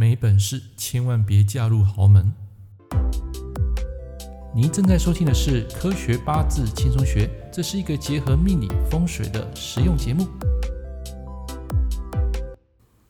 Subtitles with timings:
[0.00, 2.32] 没本事千万别嫁入豪门。
[4.54, 10.28] 您正在收听的是《科学八字轻松学》，这是一个结合命理风水的实用节目。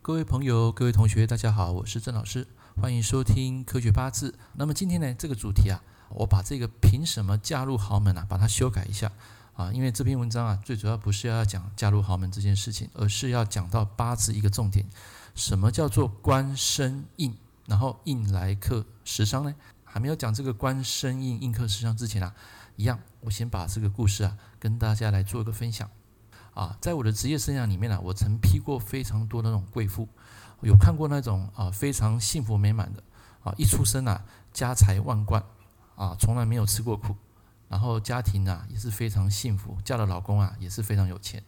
[0.01, 2.47] 各位朋友、各位同学，大家好，我是郑老师，
[2.81, 4.31] 欢迎收听《科学八字》。
[4.55, 9.13] 那么今天呢，这个主题啊，我把这个凭什么嫁入豪门啊，把它修改一下
[9.53, 14.87] 啊，因为这篇文章啊，最主要不是要讲嫁入豪门这件事情，而是要讲到八字一个重点。
[15.39, 17.33] 什么叫做官生印？
[17.65, 19.55] 然后印来克食伤呢？
[19.85, 22.35] 还没有讲这个官生印印克食伤之前啊，
[22.75, 25.89] 一样，我先把这个故事啊跟大家来做一个分享。
[26.55, 30.09] 啊，在我的职业生涯里面啊，我曾批过非常多那种贵妇，
[30.61, 33.01] 有看过那种啊非常幸福美满的
[33.45, 35.41] 啊，一出生啊家财万贯
[35.95, 37.15] 啊，从来没有吃过苦，
[37.69, 41.41] 然后家庭啊也是非常幸福，嫁的老公啊也是非常有钱，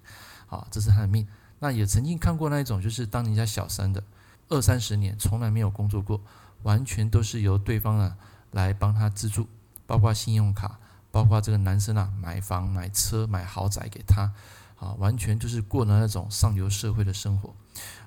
[0.49, 1.27] 啊，这是他的命。
[1.61, 4.03] 那也曾经看过那一种，就是当人家小三的，
[4.49, 6.21] 二三十年从来没有工作过，
[6.63, 8.17] 完全都是由对方啊
[8.51, 9.47] 来帮他资助，
[9.87, 14.33] 包括信用卡，包括这个男生啊买房、买车、买豪宅给他，
[14.79, 17.55] 啊，完全就是过了那种上流社会的生活，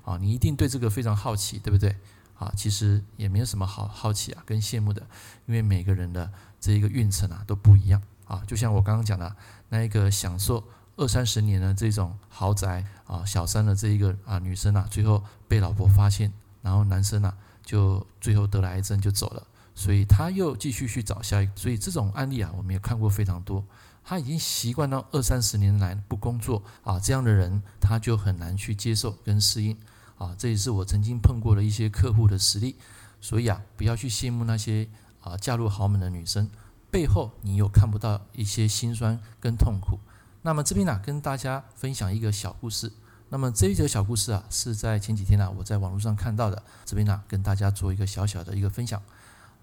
[0.03, 1.95] 啊，你一定对这个非常好奇，对不对？
[2.39, 5.05] 啊，其实也没有什么好好奇啊，跟羡慕的，
[5.45, 9.35] 因为每个人的这一个运程啊都不一样，啊，就像我刚刚讲的
[9.69, 10.63] 那一个享受。
[10.95, 17.35] 二三十年的这种豪宅啊，小三的这一个啊女生啊，最后被老婆发现，然后男生啊
[17.65, 23.65] 就最后得了癌症就走了，所以他又继续去找下一个，所以这种案例啊，我们也看过非常多。
[24.03, 29.77] 他已经习惯到二三十年来不工作啊，这样的人他就很难去接受跟适应
[30.17, 32.75] 啊，这也是我曾经碰过的一些客户的实例。
[33.21, 34.89] 所以啊，不要去羡慕那些
[35.21, 36.49] 啊嫁入豪门的女生，
[36.91, 39.97] 背后你有看不到一些辛酸跟痛苦。
[40.45, 42.91] 那么这边呢、跟大家分享一个小故事。
[43.29, 46.61] 那么这一则小故事啊，是在前几天呢、我在网络上看到的。
[46.83, 49.01] 这边呢、跟大家做一个小小的一个分享。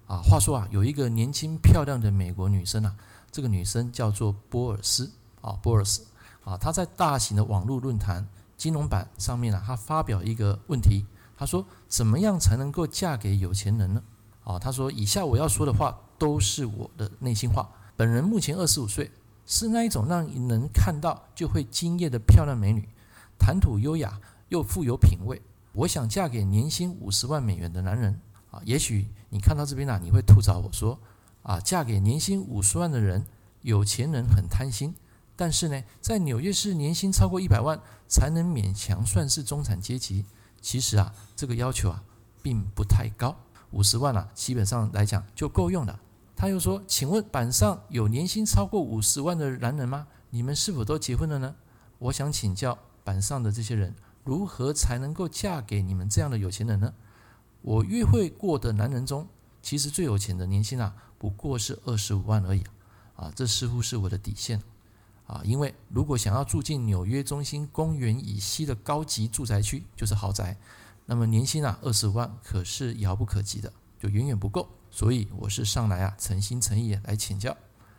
[0.07, 2.95] 啊，话说啊，有一个年轻漂亮的美国女生啊，
[3.31, 5.11] 这个女生叫做波尔斯
[5.41, 6.03] 啊，波尔斯
[6.43, 8.27] 啊，她在大型的网络论坛
[8.57, 11.05] 金融版上面啊，她发表一个问题，
[11.37, 14.01] 她说：怎么样才能够嫁给有钱人呢？
[14.43, 17.69] 啊，她说：以下我要说的话都是我的内心话。
[17.95, 19.11] 本人目前二十五岁。
[19.51, 22.87] 是那一种让人看到就会惊艳的漂亮美女，
[23.37, 24.17] 谈吐优雅
[24.47, 25.41] 又富有品味。
[25.73, 28.17] 我想嫁给年薪五十万美元的男人
[28.49, 28.61] 啊！
[28.63, 30.97] 也许你看到这边呢，你会吐槽我说
[31.43, 33.25] 啊，嫁给年薪五十万的人，
[33.61, 34.95] 有钱人很贪心。
[35.35, 40.25] 但是呢，在纽约市年薪超过一百万才能勉强算是中产阶级。
[40.61, 42.01] 其实啊，这个要求啊，
[42.41, 43.35] 并不太高，
[43.71, 45.99] 五十万啊，基本上来讲就够用了。
[46.41, 50.07] 他又说：“请问板上有年薪超过五十万的男人吗？
[50.31, 51.55] 你们是否都结婚了呢？
[51.99, 53.93] 我想请教板上的这些人，
[54.23, 56.95] 如何才能够嫁给你们这样的有钱人呢？
[57.61, 59.27] 我约会过的男人中，
[59.61, 62.63] 其实最有钱的年薪啊，不过是二十五万而已
[63.15, 63.31] 啊！
[63.35, 64.63] 这似乎是我的底线
[65.27, 65.43] 啊！
[65.45, 70.57] 因为如果想要住进纽约中心公园以西的高级住宅区，就是豪宅，
[71.05, 77.55] 那么年薪啊二十五万可是遥不可及的，就远远不够。”所以我是上来啊，诚心诚意来请教。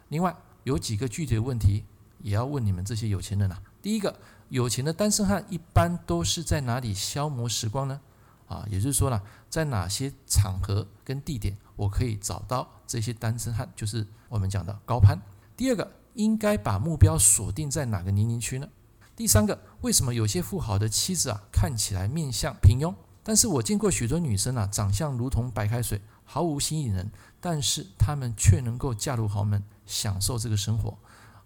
[0.09, 1.85] 另外有几个具体的问题
[2.21, 3.61] 也要问你们这些有钱人啊。
[3.81, 4.15] 第一个，
[4.51, 8.01] 有钱的单身汉一般都是在哪里消磨时光呢？
[8.47, 13.67] 啊，也就是说呢，在哪些场合跟地点我可以找到这些单身汉？
[13.75, 15.19] 就是我们讲的高攀。
[15.57, 18.69] 第二个，应该把目标锁定在哪个年龄区呢？
[19.17, 26.01] 第三个，为什么有些富豪的妻子啊看起来面相平庸，但是我见过许多女生啊，长相如同白开水。
[26.25, 27.11] 毫无吸引人，
[27.41, 30.97] 但是她们却能够嫁入豪门，享受这个生活。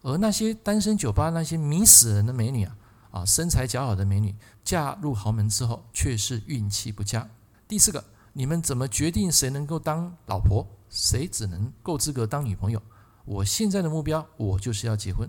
[0.03, 2.77] 而那些单身酒吧那些迷死人的美女啊，
[3.11, 7.29] 啊，身材姣好的美女，嫁入豪门之后却是运气不佳。
[7.67, 12.81] 第四个，你们怎么决定谁能够当老婆，谁只能够资格当女朋友？
[13.25, 15.29] 我现在的目标，我就是要结婚。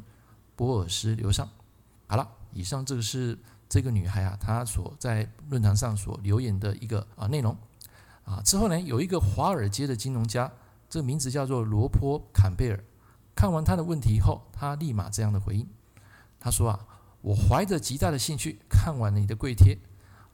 [0.56, 1.50] 波尔斯留上。
[2.06, 3.40] 好了，以上这个是
[3.70, 7.56] 这个女孩啊，她所在论坛上所留言的一个啊内容。
[8.24, 10.52] 啊，之后呢，有一个华尔街的金融家，
[10.90, 12.84] 这名字叫做罗坡·坎贝尔。
[13.34, 15.68] 看完他的问题以后，他立马这样的回应：
[16.40, 16.86] 他说啊，
[17.22, 19.78] 我怀着极大的兴趣看完了你的贵贴，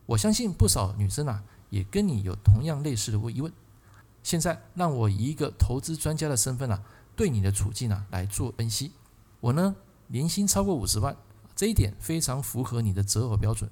[0.06, 3.52] 我相信不少女生啊，也跟你有同样类似的疑问。
[4.24, 6.82] 现在让我以一个投资专家的身份啊，
[7.16, 8.94] 对你的处境啊来做分析。
[9.42, 9.76] 我呢，
[10.08, 11.16] 年薪超过五十万，
[11.56, 13.70] 这一点非常符合你的择偶标准，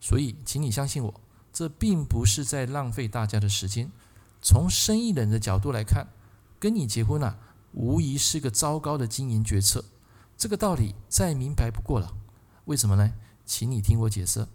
[0.00, 1.20] 所以请你相信我。
[1.52, 3.90] 这并不是在浪费大家的时间。
[4.40, 6.08] 从生意人的角度来看，
[6.58, 7.38] 跟你结婚啊，
[7.72, 9.84] 无疑是个糟糕的经营决策。
[10.36, 12.14] 这个道理再明白不过了。
[12.64, 13.12] 为什么呢？
[13.44, 14.48] 请你听我解释。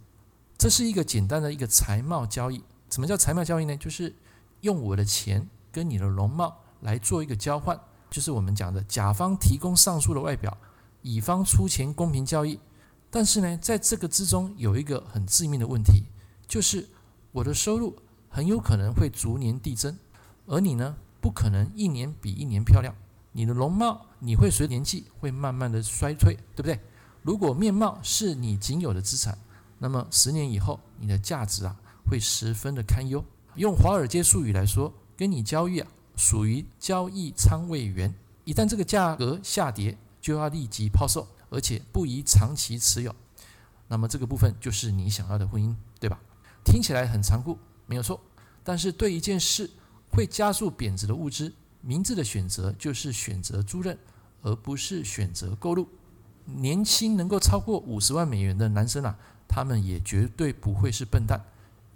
[0.56, 3.76] 这是一个简单的一个财贸交易，什么叫财贸交易呢？
[3.76, 4.14] 就是
[4.62, 7.78] 用我的钱跟你的容貌来做一个交换，
[8.10, 10.58] 就是我们讲的甲方提供上述的外表，
[11.02, 12.58] 乙方出钱公平交易。
[13.10, 16.04] 但是呢，在这个之中有一个很致命的问题，
[16.46, 16.88] 就是
[17.32, 17.96] 我的收入
[18.28, 19.96] 很有可能会逐年递增，
[20.46, 22.94] 而你呢，不可能一年比一年漂亮。
[23.32, 26.80] 你的容貌你会随年纪会慢慢的衰退，对不对？
[27.22, 29.38] 如果面貌是你仅有的资产，
[29.78, 31.76] 那么十年以后你的价值啊
[32.08, 33.24] 会十分的堪忧。
[33.54, 38.12] 用华尔街术语来说，跟你交易啊属于交易仓位员，
[38.44, 39.96] 一旦这个价格下跌，
[40.28, 41.26] 就要立即抛售。
[41.50, 43.16] 而且不宜长期持有，
[43.86, 46.20] 那么这个部分就是你想要的婚姻，对吧？
[46.62, 48.20] 听起来很残酷，没有错。
[48.62, 49.70] 但是对一件事
[50.12, 53.96] 会加速贬值的物质，明智的选择就是选择租赁，
[54.42, 55.88] 而不是选择购入。
[56.44, 61.42] 年薪能够超过五十万美元的男生啊，他们也绝对不会是笨蛋。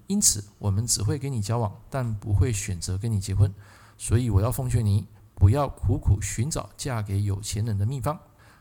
[0.07, 3.53] 因此，我们只会跟你交往，但不会选择跟你结婚。
[3.99, 5.07] 所以，我要奉劝你，
[5.43, 8.17] 不要苦苦寻找嫁给有钱人的秘方。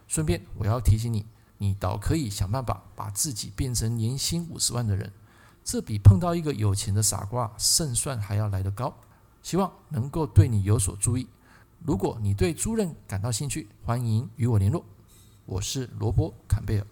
[0.07, 1.27] 顺便，我要提醒你，
[1.59, 5.13] 你倒可以想办法把自己变成年薪五十万的人，
[5.63, 8.91] 这比碰到一个有钱的傻瓜胜算还要来得高。
[9.43, 11.27] 希望能够对你有所注意。
[11.85, 14.83] 如果你对租赁感到兴趣，欢迎与我联络。
[15.45, 16.87] 我是罗伯·坎贝尔。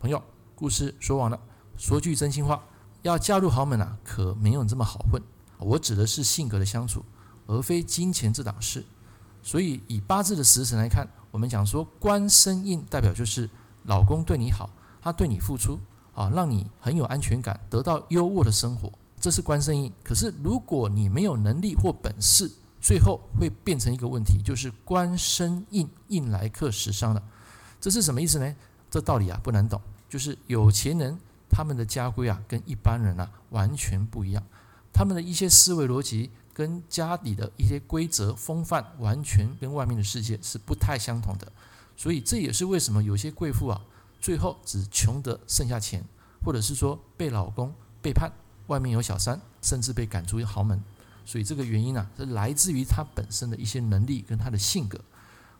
[0.00, 0.22] 朋友，
[0.54, 1.40] 故事说完了。
[1.78, 2.62] 说句真心话，
[3.00, 5.22] 要嫁入豪门啊，可没有这么好混。
[5.58, 7.02] 我指的是性格的相处，
[7.46, 8.84] 而非金钱这档事。
[9.44, 11.06] 所以，以八字的时辰来看。
[11.30, 13.50] 我们讲说官生印代表就是
[13.86, 14.70] 老公对你好，
[15.02, 15.80] 他对你付出
[16.14, 18.88] 啊，让你很有安全感，得到优渥的生活，
[19.18, 19.92] 这是官生印。
[20.04, 22.48] 可是如果你没有能力或本事，
[22.80, 27.20] 最后会变成一个问题，就是官生印，印来克食伤了。
[27.80, 28.54] 这是什么意思呢？
[28.88, 31.18] 这道理啊不难懂，就是有钱人
[31.50, 34.40] 他们的家规啊跟一般人啊完全不一样，
[34.92, 36.30] 他们的一些思维逻辑。
[36.54, 41.52] 跟家里的一些规则风范完全跟外面的世界是不太相同的，
[41.96, 43.80] 所以这也是为什么有些贵妇啊，
[44.20, 46.04] 最后只穷得剩下钱，
[46.44, 48.30] 或者是说被老公背叛，
[48.68, 50.80] 外面有小三，甚至被赶出豪门。
[51.26, 55.00] 所以这个原因呢，是来自于他本身的一些能力跟他的性格。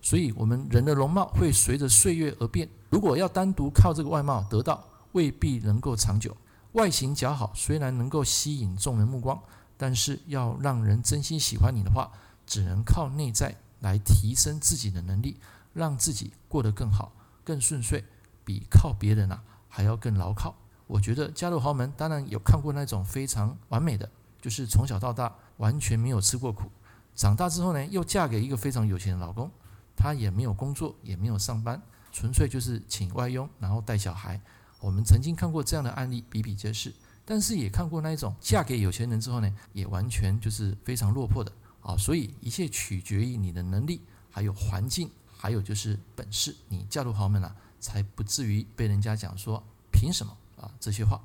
[0.00, 6.36] 所以我们人的容貌会随着岁月而变，如果要单独靠这个外貌得到，未必能够长久。
[6.72, 9.40] 外形姣好虽然能够吸引众人目光。
[9.76, 12.12] 但是要让人真心喜欢你的话，
[12.46, 15.38] 只能靠内在来提升自己的能力，
[15.72, 17.12] 让自己过得更好、
[17.42, 18.04] 更顺遂，
[18.44, 20.54] 比靠别人啊还要更牢靠。
[20.86, 24.08] 我觉得嫁入豪门，当然有看过那种非常完美的，
[24.40, 26.70] 就是从小到大完全没有吃过苦，
[27.14, 29.50] 长大之后呢又嫁给一个非常有钱的老公，
[29.96, 31.80] 他也没有工作，也没有上班，
[32.12, 34.40] 纯粹就是请外佣，然后带小孩。
[34.80, 36.92] 我们曾经看过这样的案例比比皆是。
[37.26, 41.50] 但是也看过那一种嫁给有钱人之后呢，也完全就是非常落魄的
[41.80, 41.96] 啊。
[41.96, 44.00] 所以一切取决于你的能力，
[44.30, 46.54] 还有环境，还有就是本事。
[46.68, 51.20] 你嫁入豪门啊，才不至于被人家讲说凭什么啊这些话。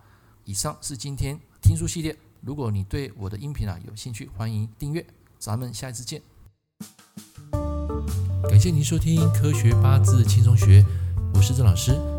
[0.45, 2.17] 以上是今天听书系列。
[2.41, 5.05] 如果你对我的音频啊有兴趣，欢迎订阅。
[5.37, 6.21] 咱们下一次见。
[8.49, 10.81] 感谢您收听《科学八字轻松学》，
[11.33, 12.18] 我是郑老师。